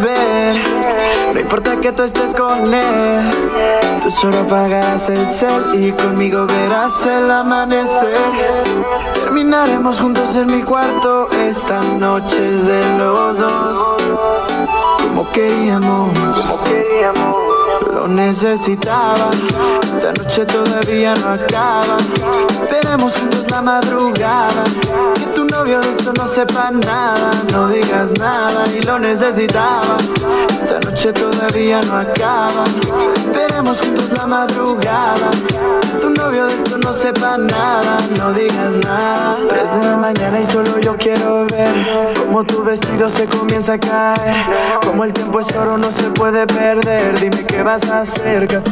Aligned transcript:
No 0.00 1.38
importa 1.38 1.78
que 1.80 1.92
tú 1.92 2.04
estés 2.04 2.32
con 2.34 2.72
él. 2.72 3.30
Tú 4.02 4.10
solo 4.10 4.38
apagarás 4.40 5.08
el 5.10 5.26
cel 5.26 5.62
y 5.74 5.92
conmigo 5.92 6.46
verás 6.46 7.04
el 7.04 7.30
amanecer. 7.30 8.16
Terminaremos 9.14 10.00
juntos 10.00 10.34
en 10.34 10.46
mi 10.46 10.62
cuarto. 10.62 11.28
Esta 11.32 11.82
noche 11.82 12.40
de 12.40 12.98
los 12.98 13.38
dos. 13.38 13.96
Como 14.98 15.30
queríamos, 15.32 16.18
como 16.18 16.64
queríamos. 16.64 17.36
Lo 17.94 18.08
necesitaba. 18.08 19.30
Esta 19.82 20.12
noche 20.14 20.46
todavía 20.46 21.14
no 21.16 21.32
acaba. 21.32 21.98
Veremos 22.70 23.12
juntos 23.14 23.44
la 23.50 23.60
madrugada. 23.60 24.64
Que 25.14 25.26
tu 25.34 25.44
novio 25.44 25.80
no 26.10 26.26
sepa 26.26 26.70
nada. 26.70 27.30
No 27.52 27.68
digas 27.68 28.12
nada 28.18 28.64
y 28.74 28.82
lo 28.82 28.98
necesitaba. 28.98 29.96
Esta 30.48 30.80
noche 30.80 31.12
todavía 31.12 31.80
no 31.82 31.98
acaba. 31.98 32.64
Veremos 33.32 33.78
juntos 33.78 34.10
la 34.10 34.26
madrugada. 34.26 35.30
Tu 36.00 36.10
novio 36.10 36.46
de 36.46 36.54
esto 36.54 36.78
no 36.78 36.92
sepa 36.92 37.38
nada. 37.38 37.98
No 38.18 38.32
digas 38.32 38.74
nada. 38.84 39.36
Tres 39.48 39.70
de 39.76 39.84
la 39.84 39.96
mañana 39.96 40.40
y 40.40 40.44
solo 40.46 40.80
yo 40.80 40.96
quiero 40.96 41.46
ver 41.46 42.14
cómo 42.18 42.42
tu 42.44 42.64
vestido 42.64 43.08
se 43.08 43.26
comienza 43.26 43.74
a 43.74 43.78
caer. 43.78 44.46
Como 44.84 45.04
el 45.04 45.12
tiempo 45.12 45.38
es 45.40 45.54
oro, 45.54 45.78
no 45.78 45.92
se 45.92 46.04
puede 46.10 46.46
perder. 46.46 47.20
Dime 47.20 47.44
qué 47.46 47.62
vas 47.62 47.84
a 47.84 48.00
hacer. 48.00 48.48
Casi. 48.48 48.70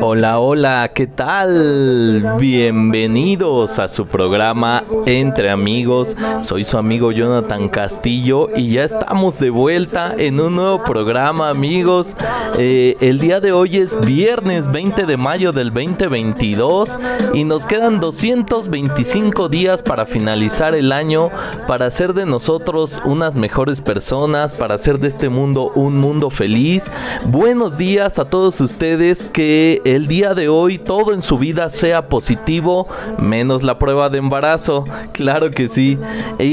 Hola, 0.00 0.38
hola, 0.38 0.90
¿qué 0.94 1.06
tal? 1.06 2.36
Bienvenidos 2.38 3.78
a 3.78 3.88
su 3.88 4.06
programa 4.06 4.84
Entre 5.06 5.50
Amigos. 5.50 6.16
Soy 6.40 6.61
su 6.64 6.78
amigo 6.78 7.12
Jonathan 7.12 7.68
Castillo 7.68 8.48
y 8.54 8.72
ya 8.72 8.84
estamos 8.84 9.38
de 9.38 9.50
vuelta 9.50 10.14
en 10.16 10.40
un 10.40 10.56
nuevo 10.56 10.82
programa, 10.84 11.48
amigos. 11.48 12.16
Eh, 12.58 12.96
el 13.00 13.18
día 13.18 13.40
de 13.40 13.52
hoy 13.52 13.78
es 13.78 13.98
viernes 14.00 14.70
20 14.70 15.06
de 15.06 15.16
mayo 15.16 15.52
del 15.52 15.72
2022 15.72 16.98
y 17.34 17.44
nos 17.44 17.66
quedan 17.66 18.00
225 18.00 19.48
días 19.48 19.82
para 19.82 20.06
finalizar 20.06 20.74
el 20.74 20.92
año, 20.92 21.30
para 21.66 21.86
hacer 21.86 22.12
de 22.14 22.26
nosotros 22.26 23.00
unas 23.04 23.36
mejores 23.36 23.80
personas, 23.80 24.54
para 24.54 24.74
hacer 24.74 24.98
de 24.98 25.08
este 25.08 25.28
mundo 25.28 25.72
un 25.74 25.98
mundo 25.98 26.30
feliz. 26.30 26.90
Buenos 27.24 27.78
días 27.78 28.18
a 28.18 28.26
todos 28.26 28.60
ustedes, 28.60 29.26
que 29.32 29.80
el 29.84 30.06
día 30.06 30.34
de 30.34 30.48
hoy 30.48 30.78
todo 30.78 31.12
en 31.12 31.22
su 31.22 31.38
vida 31.38 31.70
sea 31.70 32.08
positivo, 32.08 32.88
menos 33.18 33.62
la 33.62 33.78
prueba 33.78 34.10
de 34.10 34.18
embarazo, 34.18 34.84
claro 35.12 35.50
que 35.50 35.68
sí. 35.68 35.98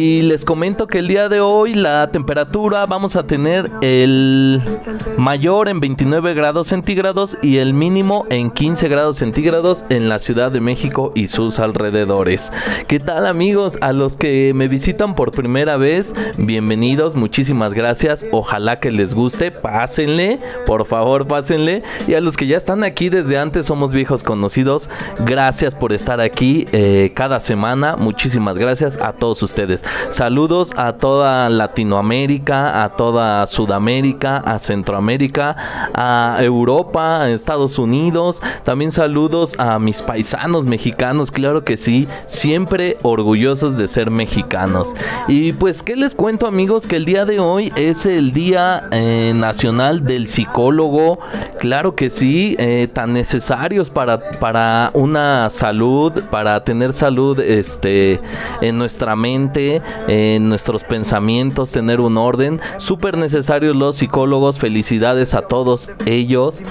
Y 0.01 0.21
les 0.21 0.45
comento 0.45 0.87
que 0.87 0.99
el 0.99 1.09
día 1.09 1.27
de 1.27 1.41
hoy 1.41 1.73
la 1.73 2.09
temperatura 2.09 2.85
vamos 2.85 3.17
a 3.17 3.23
tener 3.23 3.69
el 3.81 4.61
mayor 5.17 5.67
en 5.67 5.81
29 5.81 6.33
grados 6.35 6.67
centígrados 6.67 7.37
y 7.41 7.57
el 7.57 7.73
mínimo 7.73 8.25
en 8.29 8.49
15 8.49 8.87
grados 8.87 9.17
centígrados 9.17 9.83
en 9.89 10.07
la 10.07 10.19
Ciudad 10.19 10.53
de 10.53 10.61
México 10.61 11.11
y 11.15 11.27
sus 11.27 11.59
alrededores. 11.59 12.49
¿Qué 12.87 13.01
tal 13.01 13.25
amigos? 13.25 13.77
A 13.81 13.91
los 13.91 14.15
que 14.15 14.53
me 14.55 14.69
visitan 14.69 15.15
por 15.15 15.33
primera 15.33 15.75
vez, 15.75 16.13
bienvenidos, 16.37 17.15
muchísimas 17.15 17.73
gracias. 17.73 18.25
Ojalá 18.31 18.79
que 18.79 18.91
les 18.91 19.13
guste, 19.13 19.51
pásenle, 19.51 20.39
por 20.65 20.85
favor, 20.85 21.27
pásenle. 21.27 21.83
Y 22.07 22.13
a 22.13 22.21
los 22.21 22.37
que 22.37 22.47
ya 22.47 22.55
están 22.55 22.85
aquí 22.85 23.09
desde 23.09 23.37
antes, 23.37 23.65
somos 23.65 23.91
viejos 23.91 24.23
conocidos, 24.23 24.89
gracias 25.25 25.75
por 25.75 25.91
estar 25.91 26.21
aquí 26.21 26.67
eh, 26.71 27.11
cada 27.13 27.41
semana. 27.41 27.97
Muchísimas 27.97 28.57
gracias 28.57 28.97
a 29.01 29.11
todos 29.11 29.43
ustedes. 29.43 29.83
Saludos 30.09 30.73
a 30.77 30.93
toda 30.93 31.49
Latinoamérica, 31.49 32.83
a 32.83 32.95
toda 32.95 33.45
Sudamérica, 33.47 34.37
a 34.37 34.59
Centroamérica, 34.59 35.55
a 35.93 36.37
Europa, 36.41 37.21
a 37.21 37.29
Estados 37.29 37.77
Unidos. 37.79 38.41
También 38.63 38.91
saludos 38.91 39.55
a 39.57 39.79
mis 39.79 40.01
paisanos 40.01 40.65
mexicanos, 40.65 41.31
claro 41.31 41.63
que 41.63 41.77
sí, 41.77 42.07
siempre 42.27 42.97
orgullosos 43.03 43.77
de 43.77 43.87
ser 43.87 44.11
mexicanos. 44.11 44.95
Y 45.27 45.53
pues, 45.53 45.83
¿qué 45.83 45.95
les 45.95 46.15
cuento 46.15 46.47
amigos? 46.47 46.87
Que 46.87 46.95
el 46.95 47.05
día 47.05 47.25
de 47.25 47.39
hoy 47.39 47.71
es 47.75 48.05
el 48.05 48.31
Día 48.31 48.87
eh, 48.91 49.33
Nacional 49.35 50.05
del 50.05 50.27
Psicólogo, 50.27 51.19
claro 51.59 51.95
que 51.95 52.09
sí, 52.09 52.55
eh, 52.59 52.87
tan 52.91 53.13
necesarios 53.13 53.89
para, 53.89 54.31
para 54.39 54.91
una 54.93 55.49
salud, 55.49 56.11
para 56.29 56.63
tener 56.63 56.93
salud 56.93 57.39
este, 57.39 58.19
en 58.61 58.77
nuestra 58.77 59.15
mente, 59.15 59.68
en 60.07 60.49
nuestros 60.49 60.83
pensamientos, 60.83 61.71
tener 61.71 61.99
un 61.99 62.17
orden, 62.17 62.59
súper 62.77 63.17
necesarios 63.17 63.75
los 63.75 63.97
psicólogos, 63.97 64.59
felicidades 64.59 65.35
a 65.35 65.41
todos 65.41 65.91
ellos. 66.05 66.63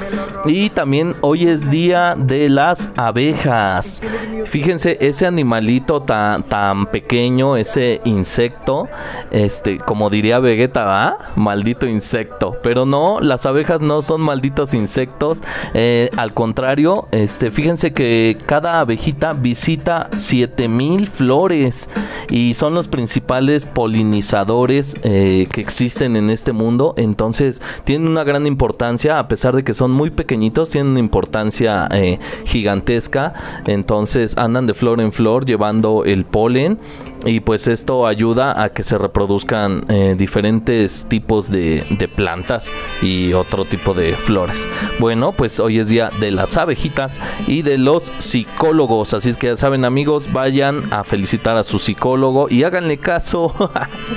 Y 0.45 0.71
también 0.71 1.15
hoy 1.21 1.47
es 1.47 1.71
Día 1.71 2.15
de 2.17 2.49
las 2.49 2.91
Abejas. 2.97 4.03
Fíjense, 4.45 4.99
ese 5.01 5.27
animalito 5.27 6.01
tan, 6.01 6.43
tan 6.45 6.87
pequeño, 6.87 7.57
ese 7.57 8.01
insecto, 8.05 8.89
este, 9.31 9.79
como 9.79 10.11
diría 10.11 10.39
Vegeta, 10.39 10.85
¿va? 10.85 11.19
Maldito 11.37 11.87
insecto. 11.87 12.57
Pero 12.63 12.87
no, 12.87 13.21
las 13.21 13.47
abejas 13.47 13.81
no 13.81 14.03
son 14.03 14.21
malditos 14.21 14.75
insectos. 14.75 15.39
eh, 15.75 16.11
al 16.17 16.33
contrario, 16.33 17.09
este, 17.13 17.51
fíjense 17.51 17.93
que 17.93 18.37
cada 18.47 18.81
abejita 18.81 19.33
visita 19.33 20.09
7000 20.17 21.09
flores 21.09 21.89
y 22.31 22.55
son 22.55 22.75
los 22.75 22.88
principales 22.89 23.67
polinizadores 23.67 24.97
eh, 25.03 25.47
que 25.53 25.61
existen 25.61 26.17
en 26.17 26.31
este 26.31 26.53
mundo. 26.53 26.95
Entonces, 26.97 27.63
tienen 27.85 28.09
una 28.09 28.25
gran 28.25 28.47
importancia, 28.47 29.19
a 29.19 29.29
pesar 29.29 29.55
de 29.55 29.65
que 29.65 29.75
son 29.75 29.91
muy 29.91 30.11
pequeñitos, 30.11 30.71
tienen 30.71 30.93
una 30.93 31.01
importancia 31.01 31.89
eh, 31.93 32.19
gigantesca. 32.45 33.35
Entonces, 33.67 34.37
andan 34.37 34.67
de 34.67 34.75
flor 34.75 35.01
en 35.01 35.13
flor 35.13 35.47
llevando 35.47 36.05
el 36.05 36.25
polen 36.25 36.79
y 37.25 37.41
pues 37.41 37.67
esto 37.67 38.07
ayuda 38.07 38.63
a 38.63 38.69
que 38.71 38.83
se 38.83 38.97
reproduzcan 38.97 39.85
eh, 39.89 40.15
diferentes 40.17 41.07
tipos 41.09 41.51
de, 41.51 41.85
de 41.99 42.09
plantas 42.09 42.73
y 43.03 43.33
otro 43.33 43.65
tipo 43.65 43.95
de 43.95 44.17
flores. 44.17 44.69
Bueno, 44.99 45.33
pues 45.33 45.59
hoy 45.61 45.79
es 45.79 45.89
día 45.89 46.11
de 46.21 46.31
las 46.31 46.57
abejitas 46.57 47.21
y 47.47 47.63
de 47.63 47.79
los 47.79 48.13
psicólogos, 48.19 49.15
así 49.15 49.31
es 49.31 49.37
que 49.37 49.49
ya 49.49 49.57
saben 49.57 49.85
amigos, 49.85 50.33
vayan 50.33 50.93
a 50.93 51.05
felicitar 51.05 51.57
a 51.57 51.65
su 51.65 51.79
psicólogo 51.79 52.47
y 52.49 52.63
háganle 52.79 52.99
caso. 52.99 53.53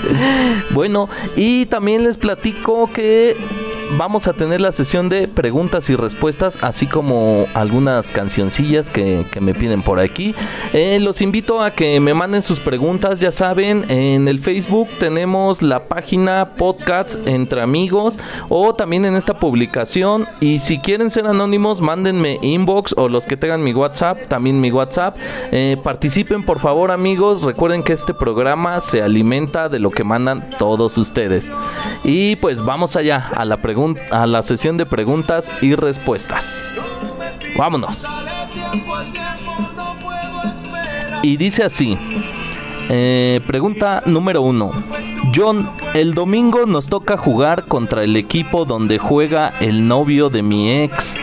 bueno, 0.71 1.09
y 1.35 1.65
también 1.65 2.03
les 2.03 2.17
platico 2.17 2.89
que 2.93 3.35
vamos 3.97 4.27
a 4.27 4.33
tener 4.33 4.61
la 4.61 4.71
sesión 4.71 5.09
de 5.09 5.27
preguntas 5.27 5.89
y 5.89 5.95
respuestas, 5.95 6.57
así 6.61 6.87
como 6.87 7.47
algunas 7.53 8.11
cancioncillas 8.11 8.89
que, 8.89 9.25
me 9.41 9.53
piden 9.53 9.81
por 9.81 9.99
aquí. 9.99 10.35
Eh, 10.73 10.99
los 11.01 11.21
invito 11.21 11.61
a 11.61 11.71
que 11.71 11.99
me 11.99 12.13
manden 12.13 12.41
sus 12.41 12.59
preguntas, 12.59 13.19
ya 13.19 13.31
saben, 13.31 13.89
en 13.89 14.27
el 14.27 14.39
Facebook 14.39 14.87
tenemos 14.99 15.61
la 15.61 15.87
página 15.87 16.53
Podcast 16.57 17.15
entre 17.25 17.61
amigos 17.61 18.19
o 18.49 18.75
también 18.75 19.05
en 19.05 19.15
esta 19.15 19.39
publicación. 19.39 20.27
Y 20.39 20.59
si 20.59 20.77
quieren 20.77 21.09
ser 21.09 21.25
anónimos, 21.25 21.81
mándenme 21.81 22.37
inbox 22.41 22.93
o 22.97 23.09
los 23.09 23.25
que 23.25 23.37
tengan 23.37 23.63
mi 23.63 23.73
WhatsApp, 23.73 24.27
también 24.27 24.61
mi 24.61 24.71
WhatsApp. 24.71 25.17
Eh, 25.51 25.77
participen 25.83 26.45
por 26.45 26.59
favor 26.59 26.91
amigos, 26.91 27.41
recuerden 27.41 27.83
que 27.83 27.93
este 27.93 28.13
programa 28.13 28.79
se 28.79 29.01
alimenta 29.01 29.69
de 29.69 29.79
lo 29.79 29.89
que 29.89 30.03
mandan 30.03 30.51
todos 30.59 30.97
ustedes. 30.97 31.51
Y 32.03 32.35
pues 32.37 32.61
vamos 32.61 32.95
allá 32.95 33.31
a 33.35 33.45
la 33.45 33.57
pregunta 33.57 33.80
a 34.11 34.25
la 34.27 34.43
sesión 34.43 34.77
de 34.77 34.85
preguntas 34.85 35.51
y 35.61 35.75
respuestas. 35.75 36.73
Vámonos. 37.57 38.05
Y 41.23 41.37
dice 41.37 41.63
así. 41.63 41.97
Eh, 42.89 43.39
pregunta 43.47 44.03
número 44.05 44.41
uno. 44.41 44.71
John, 45.33 45.69
el 45.93 46.13
domingo 46.13 46.65
nos 46.65 46.89
toca 46.89 47.17
jugar 47.17 47.67
contra 47.67 48.03
el 48.03 48.17
equipo 48.17 48.65
donde 48.65 48.97
juega 48.97 49.53
el 49.61 49.87
novio 49.87 50.29
de 50.29 50.41
mi 50.41 50.83
ex. 50.83 51.17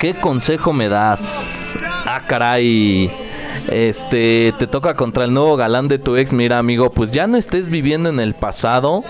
¿Qué 0.00 0.14
consejo 0.14 0.72
me 0.72 0.88
das? 0.88 1.74
Ah, 2.06 2.22
caray. 2.26 3.12
Este, 3.68 4.54
te 4.58 4.66
toca 4.66 4.94
contra 4.94 5.24
el 5.24 5.34
nuevo 5.34 5.56
galán 5.56 5.88
de 5.88 5.98
tu 5.98 6.16
ex. 6.16 6.32
Mira, 6.32 6.58
amigo, 6.58 6.90
pues 6.90 7.10
ya 7.10 7.26
no 7.26 7.36
estés 7.36 7.70
viviendo 7.70 8.08
en 8.08 8.20
el 8.20 8.34
pasado. 8.34 9.02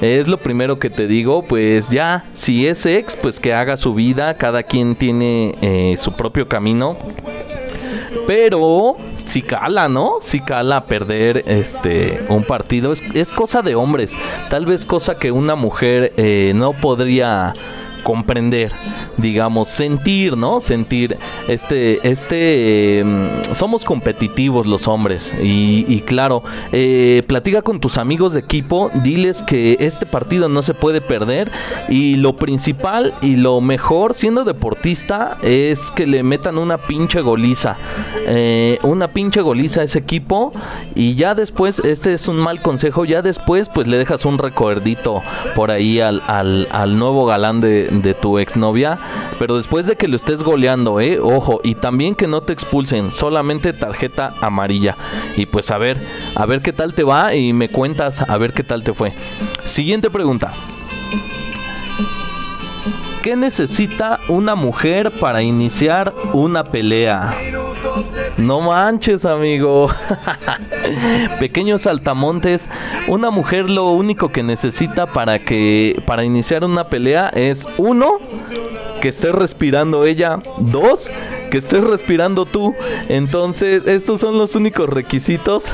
Es 0.00 0.28
lo 0.28 0.38
primero 0.38 0.78
que 0.78 0.88
te 0.88 1.06
digo, 1.06 1.42
pues 1.42 1.90
ya, 1.90 2.24
si 2.32 2.66
es 2.66 2.86
ex, 2.86 3.16
pues 3.16 3.38
que 3.38 3.52
haga 3.52 3.76
su 3.76 3.92
vida, 3.92 4.38
cada 4.38 4.62
quien 4.62 4.96
tiene 4.96 5.54
eh, 5.60 5.94
su 5.98 6.12
propio 6.12 6.48
camino. 6.48 6.96
Pero 8.26 8.96
si 9.24 9.42
cala, 9.42 9.88
¿no? 9.88 10.14
Si 10.22 10.40
cala 10.40 10.86
perder 10.86 11.44
este 11.46 12.20
un 12.28 12.44
partido. 12.44 12.92
Es, 12.92 13.02
es 13.14 13.30
cosa 13.30 13.60
de 13.60 13.74
hombres. 13.74 14.16
Tal 14.48 14.64
vez 14.66 14.86
cosa 14.86 15.18
que 15.18 15.32
una 15.32 15.54
mujer 15.54 16.14
eh, 16.16 16.52
no 16.54 16.72
podría 16.72 17.52
comprender, 18.00 18.72
digamos, 19.16 19.68
sentir, 19.68 20.36
¿no? 20.36 20.60
Sentir 20.60 21.18
este, 21.48 22.00
este, 22.08 23.02
mm, 23.04 23.54
somos 23.54 23.84
competitivos 23.84 24.66
los 24.66 24.88
hombres. 24.88 25.36
Y, 25.42 26.00
claro, 26.06 26.42
eh, 26.72 27.22
platica 27.26 27.62
con 27.62 27.80
tus 27.80 27.98
amigos 27.98 28.32
de 28.32 28.40
equipo, 28.40 28.90
diles 29.02 29.42
que 29.42 29.76
este 29.80 30.06
partido 30.06 30.48
no 30.48 30.62
se 30.62 30.74
puede 30.74 31.00
perder. 31.00 31.50
Y 31.88 32.16
lo 32.16 32.36
principal 32.36 33.14
y 33.22 33.36
lo 33.36 33.60
mejor 33.60 34.14
siendo 34.14 34.44
deportista 34.44 35.38
es 35.42 35.90
que 35.92 36.06
le 36.06 36.22
metan 36.22 36.58
una 36.58 36.78
pinche 36.78 37.20
goliza, 37.20 37.76
eh, 38.26 38.78
una 38.82 39.12
pinche 39.12 39.40
goliza 39.40 39.80
a 39.82 39.84
ese 39.84 39.98
equipo 39.98 40.52
y 40.94 41.14
ya 41.14 41.34
después, 41.34 41.80
este 41.80 42.12
es 42.12 42.28
un 42.28 42.36
mal 42.36 42.62
consejo, 42.62 43.04
ya 43.04 43.22
después 43.22 43.68
pues 43.68 43.86
le 43.86 43.98
dejas 43.98 44.24
un 44.24 44.38
recuerdito 44.38 45.22
por 45.54 45.70
ahí 45.70 46.00
al, 46.00 46.22
al, 46.26 46.68
al 46.70 46.98
nuevo 46.98 47.26
galán 47.26 47.60
de, 47.60 47.89
de 47.90 48.14
tu 48.14 48.38
exnovia, 48.38 48.98
pero 49.38 49.56
después 49.56 49.86
de 49.86 49.96
que 49.96 50.08
lo 50.08 50.16
estés 50.16 50.42
goleando, 50.42 51.00
eh, 51.00 51.18
ojo, 51.20 51.60
y 51.62 51.74
también 51.74 52.14
que 52.14 52.26
no 52.26 52.42
te 52.42 52.52
expulsen, 52.52 53.10
solamente 53.10 53.72
tarjeta 53.72 54.34
amarilla. 54.40 54.96
Y 55.36 55.46
pues 55.46 55.70
a 55.70 55.78
ver, 55.78 55.98
a 56.34 56.46
ver 56.46 56.62
qué 56.62 56.72
tal 56.72 56.94
te 56.94 57.04
va 57.04 57.34
y 57.34 57.52
me 57.52 57.68
cuentas 57.68 58.20
a 58.20 58.38
ver 58.38 58.52
qué 58.52 58.62
tal 58.62 58.82
te 58.82 58.94
fue. 58.94 59.12
Siguiente 59.64 60.10
pregunta. 60.10 60.52
¿Qué 63.22 63.36
necesita 63.36 64.18
una 64.28 64.54
mujer 64.54 65.10
para 65.10 65.42
iniciar 65.42 66.14
una 66.32 66.64
pelea? 66.64 67.36
No 68.38 68.62
manches, 68.62 69.26
amigo. 69.26 69.90
Pequeños 71.38 71.82
saltamontes, 71.82 72.68
una 73.08 73.30
mujer 73.30 73.68
lo 73.68 73.90
único 73.90 74.30
que 74.30 74.42
necesita 74.42 75.06
para 75.06 75.38
que 75.38 76.02
para 76.06 76.24
iniciar 76.24 76.64
una 76.64 76.88
pelea 76.88 77.28
es 77.28 77.68
uno 77.76 78.18
que 79.02 79.08
esté 79.08 79.32
respirando 79.32 80.06
ella, 80.06 80.38
dos 80.58 81.10
que 81.50 81.58
estés 81.58 81.84
respirando 81.84 82.46
tú. 82.46 82.74
Entonces, 83.08 83.86
estos 83.86 84.20
son 84.20 84.38
los 84.38 84.54
únicos 84.56 84.88
requisitos. 84.88 85.64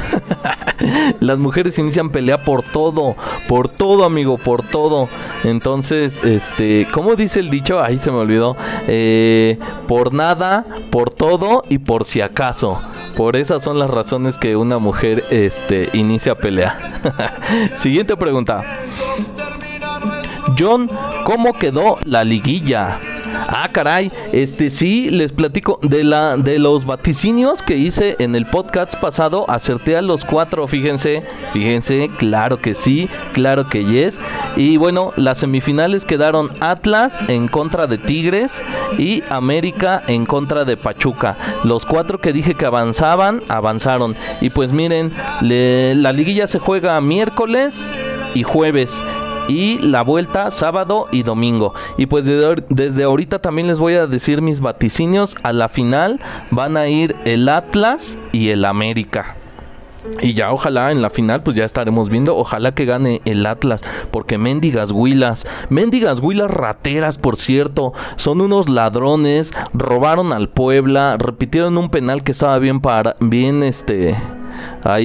Las 1.21 1.39
mujeres 1.39 1.79
inician 1.79 2.11
pelea 2.11 2.45
por 2.45 2.63
todo, 2.63 3.17
por 3.49 3.69
todo, 3.69 4.05
amigo, 4.05 4.39
por 4.39 4.63
todo. 4.63 5.09
Entonces, 5.45 6.21
este, 6.25 6.89
¿cómo 6.93 7.15
dice 7.15 7.41
el 7.41 7.51
dicho? 7.51 7.81
Ahí 7.81 7.99
se 7.99 8.11
me 8.11 8.19
olvidó. 8.19 8.57
Eh, 8.89 9.59
por 9.87 10.13
nada, 10.13 10.65
por 10.91 11.11
todo 11.11 11.65
y 11.69 11.79
por 11.79 12.05
si 12.05 12.21
acaso. 12.21 12.81
Por 13.17 13.37
esas 13.37 13.63
son 13.63 13.79
las 13.79 13.91
razones 13.91 14.37
que 14.37 14.57
una 14.57 14.79
mujer 14.79 15.25
este, 15.31 15.89
inicia 15.95 16.35
pelea. 16.35 16.79
Siguiente 17.77 18.17
pregunta. 18.17 18.83
John, 20.59 20.91
¿cómo 21.25 21.53
quedó 21.55 21.99
la 22.05 22.25
liguilla? 22.25 23.01
Ah, 23.49 23.69
caray, 23.73 24.11
este 24.33 24.71
sí, 24.71 25.09
les 25.11 25.33
platico 25.33 25.79
de 25.83 26.03
la 26.03 26.37
de 26.37 26.59
los 26.59 26.85
vaticinios 26.85 27.63
que 27.63 27.77
hice 27.77 28.17
en 28.19 28.35
el 28.35 28.45
podcast 28.47 28.97
pasado, 28.97 29.49
acerté 29.49 29.97
a 29.97 30.03
los 30.03 30.25
cuatro, 30.25 30.67
fíjense, 30.67 31.23
fíjense, 31.53 32.11
claro 32.19 32.59
que 32.59 32.75
sí, 32.75 33.09
claro 33.33 33.69
que 33.69 33.85
yes. 33.85 34.19
Y 34.57 34.79
bueno, 34.79 35.13
las 35.17 35.39
semifinales 35.39 36.05
quedaron 36.05 36.51
Atlas 36.61 37.15
en 37.29 37.47
contra 37.47 37.87
de 37.87 37.99
Tigres 37.99 38.61
y 38.99 39.23
América 39.29 40.03
en 40.09 40.27
contra 40.27 40.65
de 40.65 40.77
Pachuca. 40.77 41.37
Los 41.63 41.87
cuatro 41.87 42.21
que 42.21 42.33
dije 42.33 42.55
que 42.55 42.67
avanzaban, 42.67 43.43
avanzaron. 43.49 44.17
Y 44.41 44.51
pues 44.51 44.73
miren, 44.73 45.13
la 45.41 46.13
liguilla 46.13 46.49
se 46.49 46.59
juega 46.59 47.01
miércoles 47.01 47.95
y 48.35 48.43
jueves 48.43 49.03
y 49.49 49.79
la 49.79 50.03
vuelta 50.03 50.51
sábado 50.51 51.09
y 51.13 51.23
domingo. 51.23 51.75
Y 51.97 52.07
pues 52.07 52.25
desde, 52.25 53.05
ahorita 53.05 53.41
también 53.41 53.69
les 53.69 53.79
voy 53.79 53.95
a 53.95 54.07
decir 54.07 54.43
mis 54.43 54.61
vaticinios. 54.61 55.37
A 55.43 55.53
la 55.53 55.69
final 55.69 56.21
van 56.51 56.77
a 56.77 56.89
ir 56.89 57.17
el 57.25 57.49
Atlas 57.49 58.19
y 58.33 58.49
el 58.49 58.65
América. 58.65 59.37
Y 60.23 60.35
ya 60.35 60.53
ojalá 60.53 60.93
en 60.93 61.03
la 61.03 61.11
final 61.11 61.43
pues 61.43 61.57
ya 61.57 61.65
estaremos 61.65 62.09
viendo, 62.09 62.37
ojalá 62.37 62.73
que 62.73 62.85
gane 62.85 63.23
el 63.25 63.45
Atlas, 63.45 63.83
porque 64.13 64.39
mendigas 64.39 64.93
huilas, 64.93 65.49
mendigas 65.69 66.21
huilas 66.21 66.49
rateras 66.49 67.19
por 67.19 67.37
cierto, 67.37 67.93
son 68.15 68.41
unos 68.41 68.69
ladrones, 68.69 69.53
robaron 69.75 70.33
al 70.33 70.49
Puebla, 70.49 71.17
repitieron 71.19 71.77
un 71.77 71.91
penal 71.91 72.23
que 72.23 72.31
estaba 72.31 72.59
bien 72.61 72.81
para, 72.81 73.17
bien 73.19 73.65
este, 73.65 74.15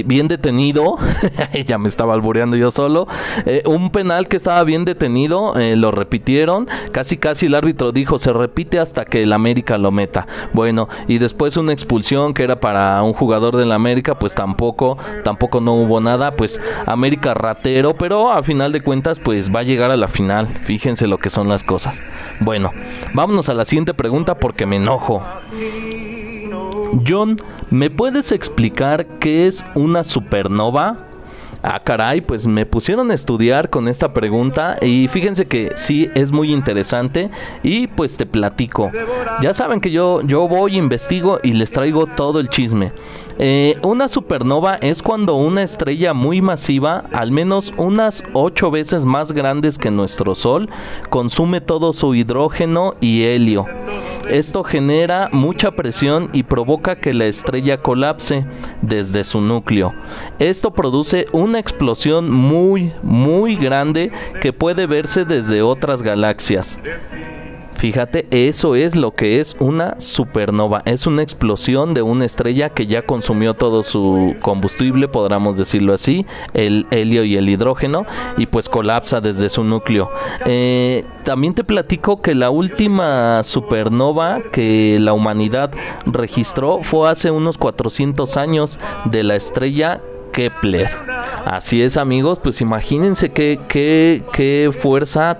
bien 0.05 0.27
detenido, 0.27 0.97
ya 1.65 1.77
me 1.77 1.89
estaba 1.89 2.13
albureando 2.13 2.55
yo 2.55 2.71
solo, 2.71 3.07
eh, 3.45 3.63
un 3.65 3.91
penal 3.91 4.27
que 4.27 4.37
estaba 4.37 4.63
bien 4.63 4.85
detenido, 4.85 5.57
eh, 5.57 5.75
lo 5.75 5.91
repitieron, 5.91 6.67
casi 6.91 7.17
casi 7.17 7.47
el 7.47 7.55
árbitro 7.55 7.91
dijo 7.91 8.17
se 8.17 8.33
repite 8.33 8.79
hasta 8.79 9.05
que 9.05 9.23
el 9.23 9.33
América 9.33 9.77
lo 9.77 9.91
meta. 9.91 10.27
Bueno, 10.53 10.87
y 11.07 11.17
después 11.17 11.57
una 11.57 11.73
expulsión 11.73 12.33
que 12.33 12.43
era 12.43 12.59
para 12.59 13.01
un 13.03 13.13
jugador 13.13 13.57
del 13.57 13.71
América, 13.71 14.17
pues 14.19 14.35
tampoco, 14.35 14.97
tampoco 15.23 15.61
no 15.61 15.73
hubo 15.73 15.99
nada, 15.99 16.31
pues 16.35 16.59
América 16.85 17.33
ratero, 17.33 17.95
pero 17.95 18.31
a 18.31 18.43
final 18.43 18.71
de 18.71 18.81
cuentas 18.81 19.19
pues 19.19 19.53
va 19.53 19.61
a 19.61 19.63
llegar 19.63 19.91
a 19.91 19.97
la 19.97 20.07
final, 20.07 20.47
fíjense 20.47 21.07
lo 21.07 21.17
que 21.17 21.29
son 21.29 21.49
las 21.49 21.63
cosas. 21.63 22.01
Bueno, 22.39 22.71
vámonos 23.13 23.49
a 23.49 23.53
la 23.53 23.65
siguiente 23.65 23.93
pregunta 23.93 24.35
porque 24.35 24.65
me 24.65 24.77
enojo. 24.77 25.23
John, 27.07 27.37
¿me 27.71 27.89
puedes 27.89 28.31
explicar 28.31 29.05
qué 29.19 29.47
es 29.47 29.63
una 29.75 30.03
supernova? 30.03 31.07
Ah, 31.63 31.83
caray, 31.83 32.21
pues 32.21 32.47
me 32.47 32.65
pusieron 32.65 33.11
a 33.11 33.13
estudiar 33.13 33.69
con 33.69 33.87
esta 33.87 34.13
pregunta 34.13 34.77
y 34.81 35.07
fíjense 35.07 35.45
que 35.45 35.73
sí 35.75 36.09
es 36.15 36.31
muy 36.31 36.51
interesante 36.51 37.29
y 37.61 37.85
pues 37.85 38.17
te 38.17 38.25
platico. 38.25 38.91
Ya 39.43 39.53
saben 39.53 39.79
que 39.79 39.91
yo, 39.91 40.21
yo 40.21 40.47
voy, 40.47 40.75
investigo 40.75 41.39
y 41.43 41.53
les 41.53 41.71
traigo 41.71 42.07
todo 42.07 42.39
el 42.39 42.49
chisme. 42.49 42.91
Eh, 43.37 43.77
una 43.83 44.07
supernova 44.07 44.75
es 44.75 45.03
cuando 45.03 45.35
una 45.35 45.61
estrella 45.61 46.13
muy 46.13 46.41
masiva, 46.41 47.05
al 47.13 47.31
menos 47.31 47.73
unas 47.77 48.23
8 48.33 48.71
veces 48.71 49.05
más 49.05 49.31
grandes 49.31 49.77
que 49.77 49.91
nuestro 49.91 50.33
Sol, 50.33 50.67
consume 51.09 51.61
todo 51.61 51.93
su 51.93 52.15
hidrógeno 52.15 52.95
y 53.01 53.23
helio. 53.23 53.65
Esto 54.29 54.63
genera 54.63 55.29
mucha 55.31 55.71
presión 55.71 56.29
y 56.33 56.43
provoca 56.43 56.95
que 56.95 57.13
la 57.13 57.25
estrella 57.25 57.81
colapse 57.81 58.45
desde 58.81 59.23
su 59.23 59.41
núcleo. 59.41 59.93
Esto 60.39 60.71
produce 60.71 61.25
una 61.31 61.59
explosión 61.59 62.31
muy, 62.31 62.93
muy 63.01 63.55
grande 63.55 64.11
que 64.41 64.53
puede 64.53 64.85
verse 64.85 65.25
desde 65.25 65.61
otras 65.61 66.01
galaxias. 66.01 66.79
Fíjate, 67.81 68.27
eso 68.29 68.75
es 68.75 68.95
lo 68.95 69.15
que 69.15 69.39
es 69.39 69.55
una 69.59 69.99
supernova. 69.99 70.83
Es 70.85 71.07
una 71.07 71.23
explosión 71.23 71.95
de 71.95 72.03
una 72.03 72.25
estrella 72.25 72.69
que 72.69 72.85
ya 72.85 73.01
consumió 73.01 73.55
todo 73.55 73.81
su 73.81 74.35
combustible, 74.39 75.07
podríamos 75.07 75.57
decirlo 75.57 75.91
así, 75.91 76.27
el 76.53 76.85
helio 76.91 77.23
y 77.23 77.37
el 77.37 77.49
hidrógeno, 77.49 78.05
y 78.37 78.45
pues 78.45 78.69
colapsa 78.69 79.19
desde 79.19 79.49
su 79.49 79.63
núcleo. 79.63 80.11
Eh, 80.45 81.05
también 81.23 81.55
te 81.55 81.63
platico 81.63 82.21
que 82.21 82.35
la 82.35 82.51
última 82.51 83.41
supernova 83.41 84.43
que 84.51 84.97
la 84.99 85.13
humanidad 85.13 85.71
registró 86.05 86.83
fue 86.83 87.09
hace 87.09 87.31
unos 87.31 87.57
400 87.57 88.37
años 88.37 88.79
de 89.05 89.23
la 89.23 89.35
estrella 89.35 90.01
Kepler. 90.31 90.89
Así 91.45 91.81
es 91.81 91.97
amigos, 91.97 92.39
pues 92.39 92.61
imagínense 92.61 93.31
qué, 93.31 93.59
qué, 93.67 94.23
qué 94.31 94.69
fuerza, 94.77 95.37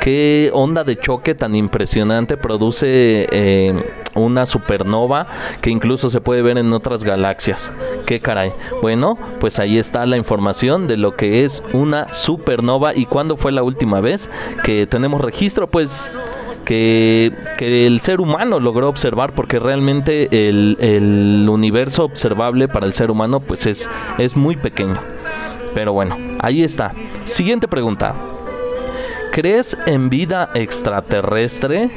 qué 0.00 0.50
onda 0.52 0.84
de 0.84 0.96
choque 0.96 1.34
tan 1.34 1.54
impresionante 1.54 2.36
produce 2.36 3.28
eh, 3.30 3.72
una 4.14 4.46
supernova 4.46 5.26
que 5.60 5.70
incluso 5.70 6.10
se 6.10 6.20
puede 6.20 6.42
ver 6.42 6.58
en 6.58 6.72
otras 6.72 7.04
galaxias. 7.04 7.72
Qué 8.04 8.20
caray. 8.20 8.52
Bueno, 8.80 9.16
pues 9.40 9.58
ahí 9.58 9.78
está 9.78 10.04
la 10.06 10.16
información 10.16 10.86
de 10.86 10.96
lo 10.96 11.14
que 11.16 11.44
es 11.44 11.62
una 11.72 12.12
supernova 12.12 12.94
y 12.94 13.06
cuándo 13.06 13.36
fue 13.36 13.52
la 13.52 13.62
última 13.62 14.00
vez 14.00 14.28
que 14.64 14.86
tenemos 14.86 15.20
registro, 15.20 15.66
pues 15.66 16.14
que, 16.64 17.32
el 17.58 18.00
ser 18.00 18.20
humano 18.20 18.60
logró 18.60 18.88
observar 18.88 19.32
porque 19.32 19.58
realmente 19.58 20.48
el, 20.48 20.76
el, 20.80 21.48
universo 21.48 22.04
observable 22.04 22.68
para 22.68 22.86
el 22.86 22.92
ser 22.92 23.10
humano 23.10 23.40
pues 23.40 23.66
es, 23.66 23.88
es 24.18 24.36
muy 24.36 24.56
pequeño. 24.56 24.98
Pero 25.74 25.92
bueno, 25.92 26.16
ahí 26.40 26.62
está. 26.62 26.92
Siguiente 27.24 27.68
pregunta. 27.68 28.14
¿Crees 29.32 29.78
en 29.86 30.10
vida 30.10 30.50
extraterrestre? 30.54 31.90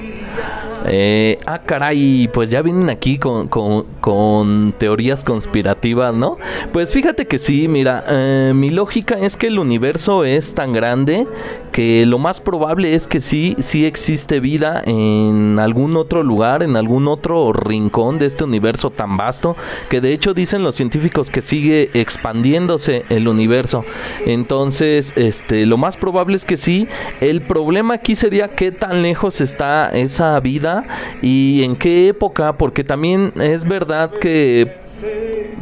Eh, 0.88 1.38
ah, 1.46 1.62
caray, 1.66 2.30
pues 2.32 2.50
ya 2.50 2.62
vienen 2.62 2.90
aquí 2.90 3.18
con, 3.18 3.48
con, 3.48 4.74
teorías 4.78 5.24
conspirativas, 5.24 6.14
¿no? 6.14 6.38
Pues 6.74 6.92
fíjate 6.94 7.28
que 7.28 7.40
sí, 7.40 7.68
mira, 7.68 8.04
eh, 8.08 8.52
mi 8.54 8.70
lógica 8.70 9.16
es 9.20 9.36
que 9.36 9.48
el 9.48 9.60
universo 9.60 10.26
es 10.26 10.54
tan 10.54 10.74
grande 10.74 11.28
que 11.72 12.06
lo 12.06 12.20
más 12.20 12.40
probable 12.40 12.96
es 12.96 13.08
que 13.08 13.20
sí, 13.20 13.56
sí 13.60 13.86
existe 13.86 14.40
vida 14.40 14.82
en 14.86 15.58
algún 15.60 15.98
otro 15.98 16.24
lugar, 16.24 16.64
en 16.64 16.78
algún 16.78 17.08
otro 17.08 17.52
rincón 17.52 18.20
de 18.20 18.28
este 18.28 18.44
universo 18.44 18.92
tan 18.92 19.18
vasto, 19.18 19.58
que 19.90 20.02
de 20.02 20.14
hecho 20.14 20.34
dicen 20.34 20.64
los 20.64 20.76
científicos 20.76 21.32
que 21.32 21.42
sigue 21.42 21.90
expandiéndose 21.94 23.06
el 23.10 23.28
universo. 23.28 23.84
Entonces, 24.26 25.14
este, 25.16 25.66
lo 25.66 25.78
más 25.78 25.98
probable 25.98 26.36
es 26.36 26.46
que 26.46 26.58
sí. 26.58 26.88
El 27.20 27.42
problema 27.42 27.96
aquí 27.96 28.16
sería 28.16 28.50
qué 28.50 28.72
tan 28.72 29.02
lejos 29.02 29.42
está 29.42 29.90
esa 29.90 30.40
vida 30.40 30.75
y 31.22 31.64
en 31.64 31.76
qué 31.76 32.10
época, 32.10 32.58
porque 32.58 32.84
también 32.84 33.34
es 33.36 33.66
verdad 33.66 34.12
que 34.12 34.72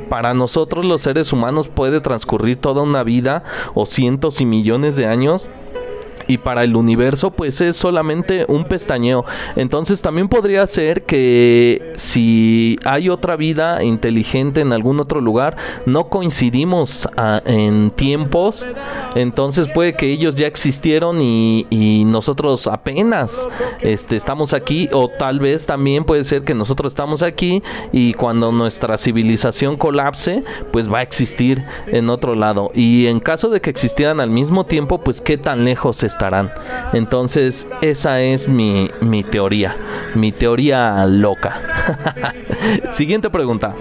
para 0.09 0.33
nosotros 0.33 0.85
los 0.85 1.01
seres 1.01 1.33
humanos 1.33 1.69
puede 1.69 2.01
transcurrir 2.01 2.57
toda 2.57 2.81
una 2.83 3.03
vida 3.03 3.43
o 3.73 3.85
cientos 3.85 4.41
y 4.41 4.45
millones 4.45 4.95
de 4.95 5.07
años 5.07 5.49
y 6.33 6.37
para 6.39 6.63
el 6.63 6.75
universo 6.75 7.31
pues 7.31 7.61
es 7.61 7.75
solamente 7.75 8.45
un 8.47 8.65
pestañeo. 8.65 9.23
Entonces 9.55 10.01
también 10.01 10.27
podría 10.27 10.65
ser 10.65 11.03
que 11.03 11.93
si 11.95 12.77
hay 12.85 13.09
otra 13.09 13.35
vida 13.35 13.83
inteligente 13.83 14.61
en 14.61 14.73
algún 14.73 14.99
otro 14.99 15.21
lugar, 15.21 15.55
no 15.85 16.09
coincidimos 16.09 17.07
ah, 17.17 17.41
en 17.45 17.91
tiempos, 17.91 18.65
entonces 19.15 19.67
puede 19.67 19.93
que 19.93 20.07
ellos 20.07 20.35
ya 20.35 20.47
existieron 20.47 21.21
y, 21.21 21.65
nosotros 22.03 22.67
apenas 22.67 23.47
este, 23.81 24.15
estamos 24.15 24.53
aquí 24.53 24.89
o 24.91 25.09
tal 25.09 25.39
vez 25.39 25.65
también 25.65 26.03
puede 26.03 26.23
ser 26.23 26.43
que 26.43 26.53
nosotros 26.53 26.91
estamos 26.91 27.21
aquí 27.21 27.63
y 27.91 28.13
cuando 28.13 28.51
nuestra 28.51 28.97
civilización 28.97 29.77
colapse 29.77 30.43
pues 30.71 30.91
va 30.91 30.99
a 30.99 31.01
existir 31.01 31.63
en 31.87 32.09
otro 32.09 32.35
lado 32.35 32.71
y 32.73 33.07
en 33.07 33.19
caso 33.19 33.49
de 33.49 33.61
que 33.61 33.69
existieran 33.69 34.19
al 34.19 34.29
mismo 34.29 34.65
tiempo 34.65 34.99
pues 34.99 35.21
qué 35.21 35.37
tan 35.37 35.65
lejos 35.65 36.03
Entonces, 36.93 37.67
esa 37.81 38.21
es 38.21 38.47
mi, 38.47 38.89
mi 39.01 39.23
teoría, 39.23 39.75
mi 40.15 40.31
teoría 40.31 41.05
loca. 41.05 41.59
Siguiente 42.91 43.29
pregunta. 43.29 43.73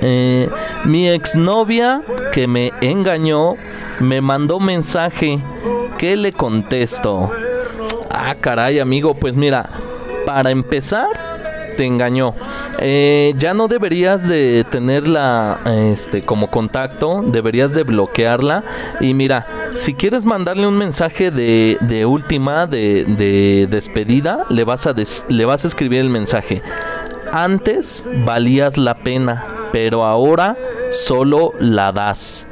Eh, 0.00 0.48
mi 0.84 1.08
exnovia 1.08 2.02
que 2.32 2.46
me 2.46 2.72
engañó 2.80 3.56
me 4.00 4.20
mandó 4.20 4.60
mensaje. 4.60 5.38
¿Qué 5.98 6.16
le 6.16 6.32
contesto? 6.32 7.30
Ah, 8.10 8.34
caray, 8.40 8.80
amigo, 8.80 9.14
pues 9.14 9.36
mira, 9.36 9.68
para 10.24 10.50
empezar, 10.50 11.08
te 11.76 11.84
engañó. 11.84 12.34
Eh, 12.78 13.34
ya 13.38 13.54
no 13.54 13.68
deberías 13.68 14.26
de 14.26 14.64
tenerla 14.70 15.60
este, 15.66 16.22
como 16.22 16.48
contacto, 16.48 17.22
deberías 17.24 17.72
de 17.74 17.84
bloquearla. 17.84 18.64
Y 19.00 19.14
mira, 19.14 19.46
si 19.74 19.94
quieres 19.94 20.24
mandarle 20.24 20.66
un 20.66 20.76
mensaje 20.76 21.30
de, 21.30 22.06
última, 22.06 22.66
de, 22.66 23.04
de, 23.04 23.66
despedida, 23.70 24.44
le 24.48 24.64
vas, 24.64 24.86
a 24.86 24.94
le 25.28 25.44
vas 25.44 25.64
a 25.64 25.68
escribir 25.68 26.00
el 26.00 26.10
mensaje. 26.10 26.62
Antes 27.32 28.04
valías 28.24 28.76
la 28.76 28.98
pena, 28.98 29.44
pero 29.72 30.04
ahora 30.04 30.56
solo 30.90 31.52
la 31.58 31.92
das. 31.92 32.46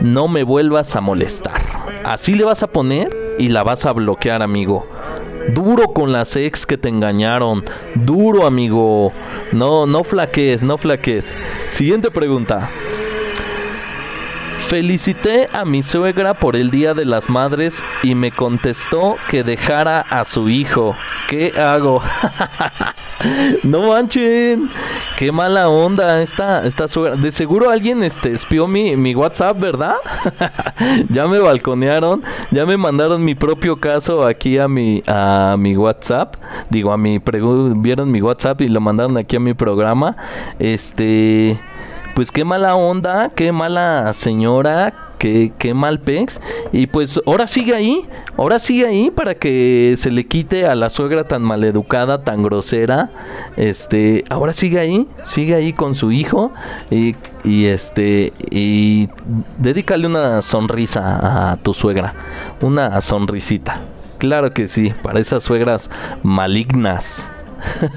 No 0.00 0.28
me 0.28 0.42
vuelvas 0.42 0.94
a 0.96 1.00
molestar. 1.00 1.60
Así 2.04 2.34
le 2.34 2.44
vas 2.44 2.62
a 2.62 2.68
poner 2.68 3.36
y 3.38 3.48
la 3.48 3.62
vas 3.62 3.86
a 3.86 3.92
bloquear, 3.92 4.42
amigo. 4.42 4.86
Duro 5.54 5.92
con 5.92 6.12
las 6.12 6.36
ex 6.36 6.66
que 6.66 6.76
te 6.76 6.88
engañaron. 6.88 7.64
Duro, 7.94 8.46
amigo. 8.46 9.12
No, 9.52 9.86
no 9.86 10.04
flaquees, 10.04 10.62
no 10.62 10.78
flaquees. 10.78 11.34
Siguiente 11.70 12.10
pregunta. 12.10 12.70
Felicité 14.70 15.48
a 15.52 15.64
mi 15.64 15.82
suegra 15.82 16.34
por 16.34 16.54
el 16.54 16.70
Día 16.70 16.94
de 16.94 17.04
las 17.04 17.28
Madres 17.28 17.82
y 18.04 18.14
me 18.14 18.30
contestó 18.30 19.16
que 19.28 19.42
dejara 19.42 20.00
a 20.00 20.24
su 20.24 20.48
hijo. 20.48 20.94
¿Qué 21.28 21.52
hago? 21.58 22.00
no 23.64 23.88
manchen. 23.88 24.70
Qué 25.18 25.32
mala 25.32 25.68
onda 25.68 26.22
esta, 26.22 26.64
esta 26.64 26.86
suegra. 26.86 27.16
De 27.16 27.32
seguro 27.32 27.68
alguien 27.68 28.04
este, 28.04 28.30
espió 28.30 28.68
mi, 28.68 28.94
mi 28.94 29.12
WhatsApp, 29.12 29.58
¿verdad? 29.58 29.96
ya 31.08 31.26
me 31.26 31.40
balconearon. 31.40 32.22
Ya 32.52 32.64
me 32.64 32.76
mandaron 32.76 33.24
mi 33.24 33.34
propio 33.34 33.76
caso 33.76 34.24
aquí 34.24 34.56
a 34.58 34.68
mi, 34.68 35.02
a 35.08 35.56
mi 35.58 35.76
WhatsApp. 35.76 36.36
Digo, 36.70 36.92
a 36.92 36.96
mi... 36.96 37.20
Vieron 37.20 38.12
mi 38.12 38.22
WhatsApp 38.22 38.60
y 38.60 38.68
lo 38.68 38.80
mandaron 38.80 39.16
aquí 39.16 39.34
a 39.34 39.40
mi 39.40 39.52
programa. 39.52 40.16
Este 40.60 41.58
pues 42.20 42.32
qué 42.32 42.44
mala 42.44 42.76
onda, 42.76 43.30
qué 43.34 43.50
mala 43.50 44.12
señora, 44.12 44.92
qué, 45.16 45.54
qué 45.56 45.72
mal 45.72 46.00
pex. 46.00 46.38
Y 46.70 46.86
pues 46.86 47.18
ahora 47.24 47.46
sigue 47.46 47.74
ahí, 47.74 48.06
ahora 48.36 48.58
sigue 48.58 48.86
ahí 48.86 49.10
para 49.10 49.36
que 49.36 49.94
se 49.96 50.10
le 50.10 50.26
quite 50.26 50.66
a 50.66 50.74
la 50.74 50.90
suegra 50.90 51.26
tan 51.26 51.40
maleducada, 51.40 52.22
tan 52.22 52.42
grosera. 52.42 53.10
Este, 53.56 54.24
ahora 54.28 54.52
sigue 54.52 54.78
ahí, 54.78 55.08
sigue 55.24 55.54
ahí 55.54 55.72
con 55.72 55.94
su 55.94 56.12
hijo 56.12 56.52
y, 56.90 57.16
y 57.42 57.68
este, 57.68 58.34
y 58.50 59.08
dedícale 59.56 60.06
una 60.06 60.42
sonrisa 60.42 61.52
a 61.52 61.56
tu 61.56 61.72
suegra, 61.72 62.12
una 62.60 63.00
sonrisita. 63.00 63.80
Claro 64.18 64.52
que 64.52 64.68
sí, 64.68 64.92
para 65.02 65.20
esas 65.20 65.42
suegras 65.42 65.88
malignas. 66.22 67.26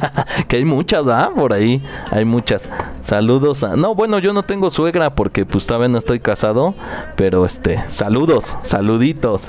que 0.47 0.57
hay 0.57 0.65
muchas, 0.65 1.07
¿ah? 1.07 1.31
Por 1.35 1.53
ahí 1.53 1.81
hay 2.11 2.25
muchas. 2.25 2.69
Saludos 3.03 3.63
a... 3.63 3.75
No, 3.75 3.95
bueno, 3.95 4.19
yo 4.19 4.33
no 4.33 4.43
tengo 4.43 4.69
suegra 4.69 5.15
porque 5.15 5.45
pues 5.45 5.67
todavía 5.67 5.89
no 5.89 5.97
estoy 5.97 6.19
casado, 6.19 6.73
pero 7.15 7.45
este, 7.45 7.83
saludos, 7.89 8.57
saluditos. 8.61 9.43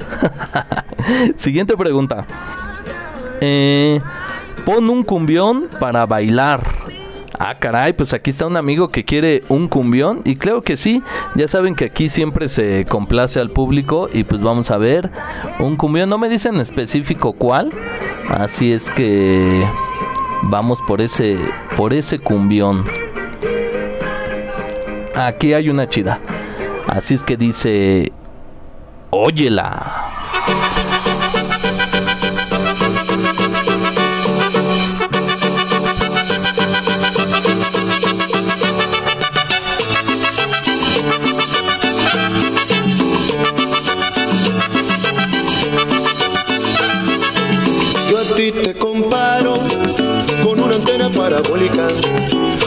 Siguiente 1.36 1.76
pregunta. 1.76 2.26
Eh, 3.40 4.00
pon 4.64 4.88
un 4.88 5.02
cumbión 5.02 5.68
para 5.78 6.06
bailar. 6.06 6.62
Ah, 7.38 7.58
caray, 7.58 7.92
pues 7.92 8.14
aquí 8.14 8.30
está 8.30 8.46
un 8.46 8.56
amigo 8.56 8.88
que 8.88 9.04
quiere 9.04 9.42
un 9.48 9.66
cumbión 9.66 10.22
y 10.24 10.36
creo 10.36 10.62
que 10.62 10.76
sí, 10.76 11.02
ya 11.34 11.48
saben 11.48 11.74
que 11.74 11.86
aquí 11.86 12.08
siempre 12.08 12.48
se 12.48 12.86
complace 12.88 13.40
al 13.40 13.50
público 13.50 14.08
y 14.12 14.22
pues 14.22 14.40
vamos 14.40 14.70
a 14.70 14.78
ver 14.78 15.10
un 15.58 15.76
cumbión, 15.76 16.08
no 16.08 16.16
me 16.16 16.28
dicen 16.28 16.60
específico 16.60 17.32
cuál, 17.32 17.72
así 18.30 18.72
es 18.72 18.88
que 18.88 19.66
vamos 20.50 20.80
por 20.82 21.00
ese 21.00 21.38
por 21.76 21.92
ese 21.92 22.18
cumbión. 22.18 22.84
Aquí 25.14 25.54
hay 25.54 25.70
una 25.70 25.88
chida. 25.88 26.20
Así 26.88 27.14
es 27.14 27.24
que 27.24 27.36
dice, 27.36 28.12
óyela. 29.10 30.10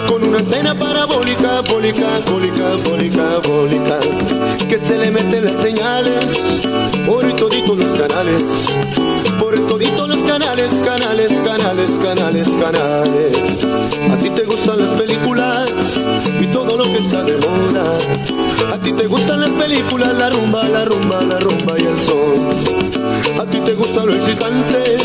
Con 0.07 0.23
una 0.23 0.39
antena 0.39 0.73
parabólica, 0.73 1.61
bólica, 1.61 2.19
bólica, 2.25 2.75
bólica, 2.83 3.37
bólica, 3.47 3.99
que 4.67 4.79
se 4.79 4.97
le 4.97 5.11
meten 5.11 5.45
las 5.45 5.61
señales 5.61 6.35
por 7.05 7.23
toditos 7.35 7.77
los 7.77 8.01
canales, 8.01 8.67
canales, 10.57 10.81
canales, 10.83 11.31
canales, 11.45 11.89
canales, 11.99 12.47
canales. 12.49 13.65
A 14.11 14.17
ti 14.17 14.29
te 14.31 14.43
gustan 14.43 14.79
las 14.79 14.99
películas 14.99 15.69
y 16.41 16.47
todo 16.47 16.77
lo 16.77 16.83
que 16.85 16.97
está 16.97 17.23
de 17.23 17.37
moda. 17.37 17.99
A 18.73 18.77
ti 18.79 18.91
te 18.93 19.05
gustan 19.05 19.41
las 19.41 19.51
películas, 19.51 20.15
la 20.15 20.31
rumba, 20.31 20.63
la 20.63 20.85
rumba, 20.85 21.21
la 21.21 21.39
rumba 21.39 21.77
y 21.77 21.83
el 21.83 21.99
sol. 21.99 22.37
A 23.39 23.45
ti 23.45 23.59
te 23.59 23.73
gusta 23.75 24.03
lo 24.03 24.15
excitante 24.15 24.97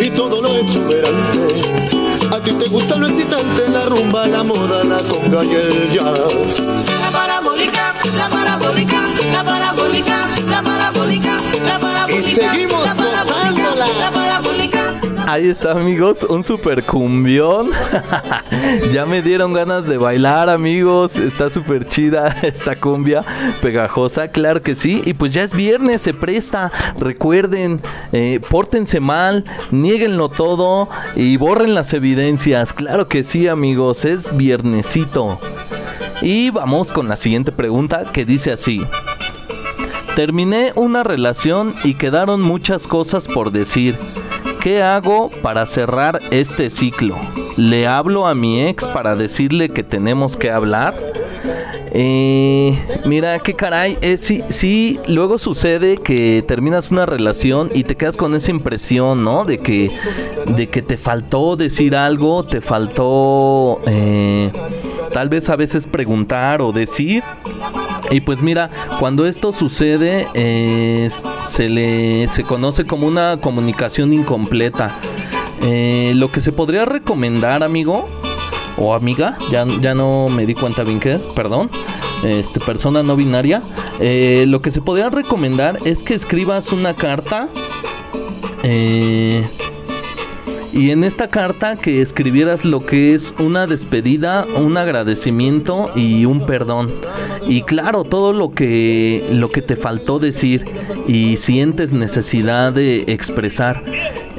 y 0.00 0.10
todo 0.10 0.40
lo 0.40 0.56
exuberante. 0.56 1.88
A 2.30 2.40
ti 2.40 2.52
te 2.52 2.68
gusta 2.68 2.96
lo 2.96 3.08
excitante, 3.08 3.68
la 3.68 3.84
rumba, 3.86 4.26
la 4.26 4.42
moda, 4.42 4.84
la 4.84 5.00
conga 5.00 5.44
y 5.44 5.54
el 5.54 5.92
jazz. 5.92 6.60
La 6.60 7.10
parabólica, 7.10 7.94
la 8.16 8.28
parabólica, 8.28 9.02
la 9.32 9.44
parabólica, 9.44 10.28
la 10.48 10.62
parabólica, 10.62 11.40
la 11.62 11.78
parabólica. 11.78 12.30
Y 12.30 12.34
seguimos 12.34 12.77
Ahí 15.30 15.50
está, 15.50 15.72
amigos, 15.72 16.24
un 16.24 16.42
super 16.42 16.86
cumbión. 16.86 17.68
ya 18.94 19.04
me 19.04 19.20
dieron 19.20 19.52
ganas 19.52 19.86
de 19.86 19.98
bailar, 19.98 20.48
amigos. 20.48 21.18
Está 21.18 21.50
súper 21.50 21.86
chida 21.86 22.28
esta 22.42 22.80
cumbia 22.80 23.26
pegajosa, 23.60 24.28
claro 24.28 24.62
que 24.62 24.74
sí. 24.74 25.02
Y 25.04 25.12
pues 25.12 25.34
ya 25.34 25.42
es 25.42 25.54
viernes, 25.54 26.00
se 26.00 26.14
presta. 26.14 26.72
Recuerden, 26.98 27.82
eh, 28.12 28.40
pórtense 28.48 29.00
mal, 29.00 29.44
nieguenlo 29.70 30.30
todo 30.30 30.88
y 31.14 31.36
borren 31.36 31.74
las 31.74 31.92
evidencias. 31.92 32.72
Claro 32.72 33.06
que 33.08 33.22
sí, 33.22 33.48
amigos, 33.48 34.06
es 34.06 34.34
viernesito. 34.34 35.38
Y 36.22 36.48
vamos 36.48 36.90
con 36.90 37.06
la 37.06 37.16
siguiente 37.16 37.52
pregunta 37.52 38.04
que 38.14 38.24
dice 38.24 38.50
así. 38.52 38.80
Terminé 40.16 40.72
una 40.74 41.02
relación 41.02 41.74
y 41.84 41.96
quedaron 41.96 42.40
muchas 42.40 42.86
cosas 42.86 43.28
por 43.28 43.52
decir. 43.52 43.98
¿Qué 44.60 44.82
hago 44.82 45.30
para 45.40 45.66
cerrar 45.66 46.20
este 46.32 46.68
ciclo? 46.68 47.16
¿Le 47.56 47.86
hablo 47.86 48.26
a 48.26 48.34
mi 48.34 48.66
ex 48.66 48.88
para 48.88 49.14
decirle 49.14 49.68
que 49.68 49.84
tenemos 49.84 50.36
que 50.36 50.50
hablar? 50.50 50.96
Eh, 51.92 52.78
mira, 53.06 53.38
qué 53.38 53.54
caray, 53.54 53.96
es 54.02 54.20
sí, 54.20 54.42
sí, 54.50 55.00
luego 55.08 55.38
sucede 55.38 55.96
que 55.96 56.44
terminas 56.46 56.90
una 56.90 57.06
relación 57.06 57.70
y 57.74 57.84
te 57.84 57.96
quedas 57.96 58.16
con 58.16 58.34
esa 58.34 58.50
impresión, 58.50 59.24
¿no? 59.24 59.44
De 59.44 59.58
que, 59.58 59.90
de 60.54 60.68
que 60.68 60.82
te 60.82 60.96
faltó 60.96 61.56
decir 61.56 61.96
algo, 61.96 62.44
te 62.44 62.60
faltó 62.60 63.80
eh, 63.86 64.52
tal 65.12 65.28
vez 65.28 65.48
a 65.50 65.56
veces 65.56 65.86
preguntar 65.86 66.60
o 66.60 66.72
decir. 66.72 67.22
Y 68.10 68.20
pues 68.20 68.42
mira, 68.42 68.70
cuando 68.98 69.26
esto 69.26 69.52
sucede, 69.52 70.26
eh, 70.34 71.10
se 71.44 71.68
le 71.68 72.28
se 72.28 72.44
conoce 72.44 72.84
como 72.86 73.06
una 73.06 73.38
comunicación 73.40 74.12
incompleta. 74.12 74.98
Eh, 75.62 76.12
lo 76.14 76.30
que 76.30 76.40
se 76.40 76.52
podría 76.52 76.84
recomendar, 76.84 77.62
amigo 77.62 78.08
o 78.78 78.94
amiga, 78.94 79.36
ya, 79.50 79.66
ya 79.80 79.94
no 79.94 80.28
me 80.28 80.46
di 80.46 80.54
cuenta 80.54 80.84
bien 80.84 81.00
qué 81.00 81.14
es, 81.14 81.26
perdón, 81.26 81.70
este 82.24 82.60
persona 82.60 83.02
no 83.02 83.16
binaria, 83.16 83.62
eh, 84.00 84.44
lo 84.48 84.62
que 84.62 84.70
se 84.70 84.80
podría 84.80 85.10
recomendar 85.10 85.78
es 85.84 86.02
que 86.02 86.14
escribas 86.14 86.72
una 86.72 86.94
carta. 86.94 87.48
Eh, 88.62 89.46
y 90.72 90.90
en 90.90 91.04
esta 91.04 91.28
carta 91.28 91.76
que 91.76 92.02
escribieras 92.02 92.64
lo 92.64 92.84
que 92.84 93.14
es 93.14 93.32
una 93.38 93.66
despedida, 93.66 94.46
un 94.56 94.76
agradecimiento 94.76 95.90
y 95.94 96.24
un 96.24 96.46
perdón. 96.46 96.92
Y 97.46 97.62
claro, 97.62 98.04
todo 98.04 98.32
lo 98.32 98.52
que 98.52 99.26
lo 99.30 99.50
que 99.50 99.62
te 99.62 99.76
faltó 99.76 100.18
decir 100.18 100.64
y 101.06 101.36
sientes 101.36 101.92
necesidad 101.92 102.72
de 102.72 103.04
expresar. 103.08 103.82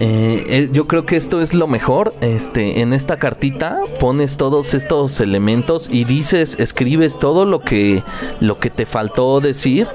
Eh, 0.02 0.46
eh, 0.48 0.70
yo 0.72 0.88
creo 0.88 1.06
que 1.06 1.18
esto 1.18 1.42
es 1.42 1.54
lo 1.54 1.68
mejor. 1.68 2.14
Este, 2.22 2.82
en 2.82 2.94
esta 2.94 3.18
cartita 3.18 3.80
pones 4.00 4.38
todos 4.38 4.74
estos 4.74 5.20
elementos 5.20 5.90
y 5.92 6.06
dices, 6.06 6.58
escribes 6.60 7.20
todo 7.20 7.46
lo 7.46 7.62
que 7.62 8.04
lo 8.40 8.60
que 8.60 8.70
te 8.70 8.86
faltó 8.86 9.42
decir 9.42 9.88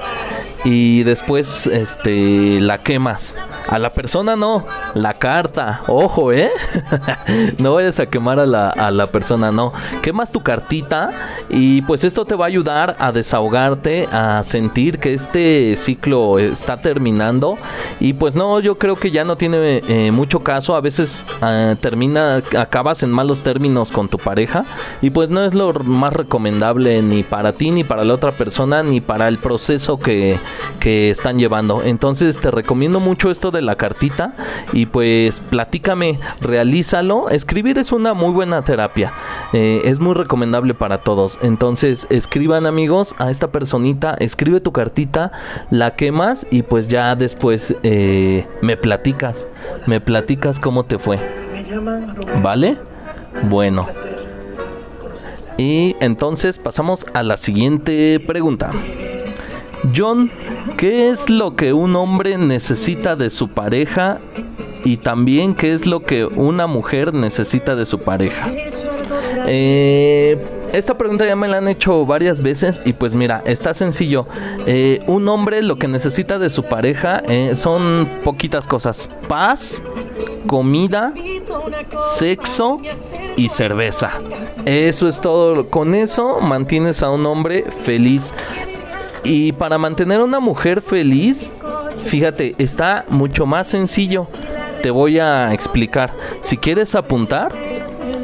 y 0.64 1.02
después 1.02 1.66
este 1.66 2.58
la 2.60 2.78
quemas. 2.78 3.36
A 3.68 3.78
la 3.78 3.92
persona 3.92 4.36
no, 4.36 4.66
la 4.94 5.14
carta. 5.14 5.82
Ojo, 5.86 6.32
¿eh? 6.32 6.50
no 7.58 7.74
vayas 7.74 8.00
a 8.00 8.06
quemar 8.06 8.38
a 8.38 8.46
la, 8.46 8.70
a 8.70 8.90
la 8.90 9.06
persona, 9.08 9.52
no. 9.52 9.72
Quemas 10.02 10.32
tu 10.32 10.42
cartita 10.42 11.10
y 11.48 11.82
pues 11.82 12.04
esto 12.04 12.24
te 12.24 12.34
va 12.34 12.46
a 12.46 12.48
ayudar 12.48 12.96
a 12.98 13.12
desahogarte, 13.12 14.08
a 14.10 14.42
sentir 14.42 14.98
que 14.98 15.14
este 15.14 15.76
ciclo 15.76 16.38
está 16.38 16.78
terminando. 16.78 17.58
Y 18.00 18.14
pues 18.14 18.34
no, 18.34 18.60
yo 18.60 18.78
creo 18.78 18.96
que 18.96 19.10
ya 19.10 19.24
no 19.24 19.36
tiene 19.36 19.82
eh, 19.88 20.10
mucho 20.10 20.40
caso. 20.40 20.76
A 20.76 20.80
veces 20.80 21.24
uh, 21.42 21.74
termina, 21.76 22.42
acabas 22.58 23.02
en 23.02 23.10
malos 23.10 23.42
términos 23.42 23.92
con 23.92 24.08
tu 24.08 24.18
pareja 24.18 24.64
y 25.00 25.10
pues 25.10 25.28
no 25.28 25.44
es 25.44 25.54
lo 25.54 25.72
más 25.72 26.12
recomendable 26.14 27.02
ni 27.02 27.22
para 27.22 27.52
ti, 27.52 27.70
ni 27.70 27.84
para 27.84 28.04
la 28.04 28.14
otra 28.14 28.32
persona, 28.32 28.82
ni 28.82 29.00
para 29.00 29.28
el 29.28 29.38
proceso 29.38 29.98
que, 29.98 30.38
que 30.80 31.10
están 31.10 31.38
llevando. 31.38 31.82
Entonces 31.82 32.38
te 32.38 32.50
recomiendo 32.50 33.00
mucho 33.00 33.30
esto 33.30 33.50
de 33.50 33.62
la 33.62 33.76
cartita 33.76 34.34
y 34.72 34.86
pues 34.86 35.40
platícame, 35.40 36.18
realízalo. 36.40 37.30
Escribir 37.30 37.78
es 37.78 37.92
una 37.92 38.14
muy 38.14 38.32
buena 38.32 38.62
terapia, 38.62 39.12
eh, 39.52 39.82
es 39.84 40.00
muy 40.00 40.14
recomendable 40.14 40.74
para 40.74 40.98
todos. 40.98 41.38
Entonces 41.42 42.06
escriban 42.10 42.66
amigos 42.66 43.14
a 43.18 43.30
esta 43.30 43.48
personita, 43.50 44.14
escribe 44.18 44.60
tu 44.60 44.72
cartita, 44.72 45.32
la 45.70 45.92
quemas 45.92 46.46
y 46.50 46.62
pues 46.62 46.88
ya 46.88 47.16
después 47.16 47.74
eh, 47.82 48.46
me 48.62 48.76
platicas, 48.76 49.46
me 49.86 50.00
platicas 50.00 50.58
cómo 50.58 50.84
te 50.84 50.98
fue. 50.98 51.18
¿Vale? 52.42 52.76
Bueno. 53.48 53.86
Y 55.56 55.94
entonces 56.00 56.58
pasamos 56.58 57.06
a 57.14 57.22
la 57.22 57.36
siguiente 57.36 58.20
pregunta. 58.26 58.72
John, 59.94 60.30
¿qué 60.76 61.10
es 61.10 61.28
lo 61.28 61.56
que 61.56 61.72
un 61.72 61.96
hombre 61.96 62.38
necesita 62.38 63.16
de 63.16 63.30
su 63.30 63.48
pareja 63.48 64.20
y 64.84 64.98
también 64.98 65.54
qué 65.54 65.74
es 65.74 65.86
lo 65.86 66.00
que 66.00 66.24
una 66.24 66.66
mujer 66.66 67.12
necesita 67.12 67.74
de 67.76 67.84
su 67.84 67.98
pareja? 67.98 68.50
Eh, 69.46 70.38
esta 70.72 70.96
pregunta 70.96 71.26
ya 71.26 71.36
me 71.36 71.48
la 71.48 71.58
han 71.58 71.68
hecho 71.68 72.06
varias 72.06 72.40
veces 72.40 72.80
y 72.84 72.94
pues 72.94 73.14
mira, 73.14 73.42
está 73.44 73.74
sencillo. 73.74 74.26
Eh, 74.66 75.02
un 75.06 75.28
hombre 75.28 75.62
lo 75.62 75.76
que 75.76 75.86
necesita 75.86 76.38
de 76.38 76.50
su 76.50 76.64
pareja 76.64 77.22
eh, 77.28 77.54
son 77.54 78.08
poquitas 78.24 78.66
cosas. 78.66 79.10
Paz, 79.28 79.82
comida, 80.46 81.12
sexo 82.16 82.80
y 83.36 83.50
cerveza. 83.50 84.10
Eso 84.64 85.08
es 85.08 85.20
todo. 85.20 85.68
Con 85.68 85.94
eso 85.94 86.40
mantienes 86.40 87.02
a 87.02 87.10
un 87.10 87.26
hombre 87.26 87.64
feliz. 87.84 88.32
Y 89.24 89.52
para 89.52 89.78
mantener 89.78 90.20
a 90.20 90.24
una 90.24 90.38
mujer 90.40 90.82
feliz, 90.82 91.52
fíjate, 92.04 92.54
está 92.58 93.04
mucho 93.08 93.46
más 93.46 93.68
sencillo. 93.68 94.26
Te 94.82 94.90
voy 94.90 95.18
a 95.18 95.52
explicar. 95.54 96.12
Si 96.40 96.58
quieres 96.58 96.94
apuntar, 96.94 97.52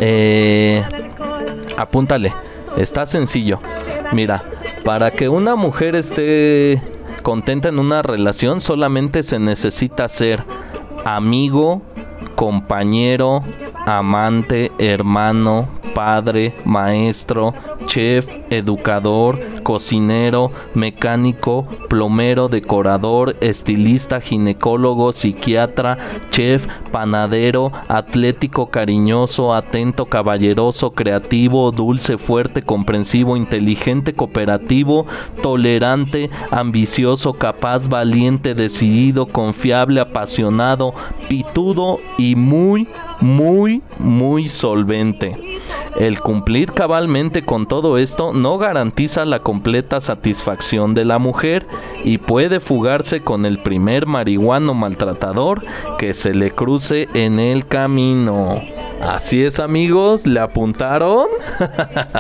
eh, 0.01 0.85
apúntale. 1.77 2.35
Está 2.77 3.07
sencillo. 3.07 3.61
Mira, 4.13 4.43
para 4.85 5.11
que 5.11 5.29
una 5.29 5.57
mujer 5.57 5.95
esté 5.95 6.83
contenta 7.23 7.69
en 7.69 7.79
una 7.79 8.03
relación, 8.03 8.61
solamente 8.61 9.23
se 9.23 9.39
necesita 9.39 10.09
ser 10.09 10.45
amigo, 11.05 11.83
compañero, 12.35 13.43
amante, 13.87 14.71
hermano, 14.79 15.69
padre, 15.95 16.55
maestro, 16.65 17.55
chef, 17.87 18.27
educador, 18.51 19.39
cocinero, 19.63 20.51
mecánico, 20.75 21.67
plomero, 21.89 22.49
decorador, 22.49 23.37
estilista, 23.41 24.21
ginecólogo, 24.21 25.13
psiquiatra, 25.13 25.99
chef, 26.31 26.67
panadero, 26.91 27.73
atlético, 27.89 28.67
cariñoso, 28.71 29.55
atento, 29.55 30.07
caballeroso, 30.07 30.93
creativo, 30.93 31.71
dulce, 31.73 32.19
fuerte, 32.19 32.63
comprensivo, 32.63 33.37
inteligente, 33.37 34.13
cooperativo, 34.13 35.07
tolerante, 35.43 36.31
ambicioso, 36.51 37.33
capaz, 37.35 37.89
valiente, 37.89 38.55
decidido, 38.55 39.27
confiable, 39.27 40.01
apasionado, 40.01 40.95
pitudo 41.29 41.99
y 42.19 42.37
muy, 42.37 42.89
muy, 43.21 43.83
muy 43.99 44.49
solvente. 44.49 45.37
El 45.99 46.21
cumplir 46.21 46.73
cabalmente 46.73 47.43
con 47.43 47.67
todo 47.67 47.99
esto 47.99 48.33
no 48.33 48.59
garantiza 48.59 49.25
la 49.25 49.41
completa 49.41 50.01
satisfacción 50.01 50.95
de 50.95 51.05
la 51.05 51.19
mujer 51.19 51.67
y 52.05 52.19
puede 52.19 52.61
fugarse 52.61 53.21
con 53.21 53.45
el 53.45 53.59
primer 53.59 54.07
marihuano 54.07 54.73
maltratador 54.73 55.63
que 55.99 56.15
se 56.15 56.33
le 56.33 56.53
cruce 56.53 57.09
en 57.15 57.39
el 57.41 57.67
camino. 57.67 58.61
Así 59.01 59.43
es 59.43 59.61
amigos, 59.61 60.27
¿le 60.27 60.41
apuntaron? 60.41 61.27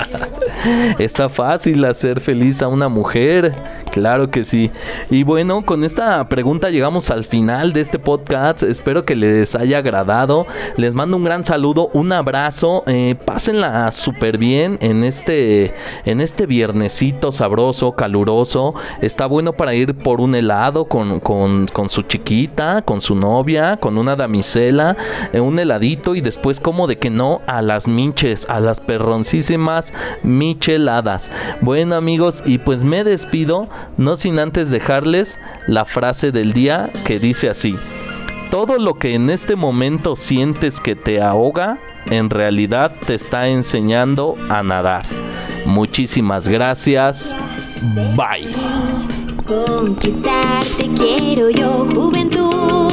Está 0.99 1.29
fácil 1.29 1.85
hacer 1.85 2.21
feliz 2.21 2.63
a 2.63 2.69
una 2.69 2.89
mujer. 2.89 3.55
Claro 3.91 4.31
que 4.31 4.45
sí. 4.45 4.71
Y 5.11 5.25
bueno, 5.25 5.65
con 5.67 5.83
esta 5.83 6.29
pregunta 6.29 6.71
llegamos 6.71 7.11
al 7.11 7.25
final 7.25 7.73
de 7.73 7.81
este 7.81 7.99
podcast. 7.99 8.63
Espero 8.63 9.05
que 9.05 9.17
les 9.17 9.57
haya 9.57 9.79
agradado. 9.79 10.47
Les 10.77 10.95
mando 10.95 11.17
un 11.17 11.25
gran 11.25 11.45
saludo, 11.45 11.91
un 11.93 12.13
abrazo. 12.13 12.85
Eh, 12.87 13.17
pásenla 13.25 13.91
súper 13.91 14.39
bien 14.39 14.79
en 14.81 15.03
este, 15.03 15.75
en 16.05 16.21
este 16.21 16.47
viernesito 16.47 17.33
sabroso, 17.33 17.93
caluroso. 17.93 18.75
Está 19.03 19.27
bueno 19.27 19.55
para 19.55 19.75
ir 19.75 19.95
por 19.97 20.21
un 20.21 20.37
helado 20.37 20.85
con, 20.85 21.19
con, 21.19 21.67
con 21.67 21.89
su 21.89 22.03
chiquita, 22.03 22.83
con 22.83 23.01
su 23.01 23.17
novia, 23.17 23.79
con 23.79 23.99
una 23.99 24.15
damisela, 24.15 24.97
eh, 25.33 25.41
un 25.41 25.59
heladito 25.59 26.15
y 26.15 26.21
después 26.21 26.61
como 26.61 26.87
de 26.87 26.99
que 26.99 27.11
no 27.11 27.41
a 27.49 27.61
las 27.61 27.89
minches, 27.89 28.49
a 28.49 28.61
las 28.61 28.79
perroncísimas 28.79 29.93
micheladas. 30.23 31.29
Bueno 31.61 31.97
amigos, 31.97 32.43
y 32.47 32.59
pues 32.59 32.85
me 32.85 33.03
despido 33.03 33.69
no 33.97 34.17
sin 34.17 34.39
antes 34.39 34.71
dejarles 34.71 35.39
la 35.67 35.85
frase 35.85 36.33
del 36.33 36.53
día 36.53 36.91
que 37.05 37.19
dice 37.19 37.49
así. 37.49 37.77
Todo 38.51 38.79
lo 38.79 38.95
que 38.95 39.15
en 39.15 39.31
este 39.31 39.55
momento 39.55 40.17
sientes 40.17 40.81
que 40.81 40.97
te 40.97 41.23
ahoga, 41.23 41.79
en 42.07 42.31
realidad 42.31 42.93
te 43.07 43.15
está 43.15 43.49
enseñando 43.49 44.35
a 44.49 44.63
nadar. 44.63 45.05
Muchísimas 45.67 46.49
gracias. 46.49 47.37
Bye. 48.17 48.53
Conquistarte 49.47 50.91
quiero 50.97 51.51
yo, 51.51 51.87
juventud. 51.95 52.93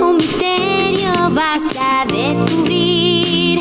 Un 0.00 0.16
misterio 0.16 1.12
vas 1.30 1.60
a 1.78 2.06
descubrir. 2.06 3.60